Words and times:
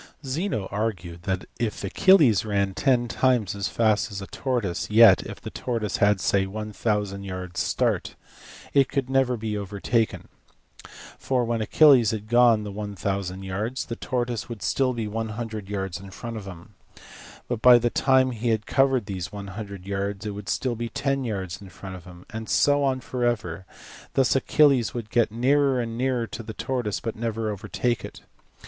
Zeno 0.25 0.67
argued 0.71 1.21
that 1.25 1.45
if 1.59 1.83
Achilles 1.83 2.43
ran 2.43 2.73
ten 2.73 3.07
times 3.07 3.53
as 3.53 3.67
fast 3.67 4.11
as 4.11 4.19
a 4.19 4.25
tortoise, 4.25 4.89
yet 4.89 5.21
if 5.27 5.39
the 5.39 5.51
tortoise 5.51 5.97
had 5.97 6.19
(say) 6.19 6.47
1000 6.47 7.23
yards 7.23 7.59
start 7.59 8.15
it 8.73 8.89
could 8.89 9.11
never 9.11 9.37
be 9.37 9.55
overtaken: 9.55 10.27
for, 11.19 11.45
when 11.45 11.61
Achilles 11.61 12.09
had 12.09 12.27
gone 12.27 12.63
the 12.63 12.71
1000 12.71 13.43
yards, 13.43 13.85
the 13.85 13.95
tortoise 13.95 14.49
would 14.49 14.63
still 14.63 14.91
be 14.93 15.07
100 15.07 15.69
yards 15.69 15.99
in 15.99 16.09
front 16.09 16.35
of 16.35 16.45
him; 16.47 16.73
by 17.61 17.77
the 17.77 17.91
time 17.91 18.31
he 18.31 18.49
had 18.49 18.65
covered 18.65 19.05
these 19.05 19.31
100 19.31 19.85
yards, 19.85 20.25
it 20.25 20.31
would 20.31 20.49
still 20.49 20.75
be 20.75 20.89
10 20.89 21.25
yards 21.25 21.61
in 21.61 21.69
front 21.69 21.95
of 21.95 22.05
him; 22.05 22.25
and 22.31 22.49
so 22.49 22.83
on 22.83 23.01
for 23.01 23.23
ever: 23.23 23.67
thus 24.15 24.35
Achilles 24.35 24.95
would 24.95 25.11
get 25.11 25.31
nearer 25.31 25.79
and 25.79 25.95
nearer 25.95 26.25
to 26.25 26.41
the 26.41 26.53
tortoise 26.55 26.99
but 26.99 27.15
never 27.15 27.51
overtake 27.51 28.03
it. 28.03 28.21